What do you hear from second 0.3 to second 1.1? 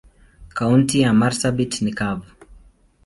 Kaunti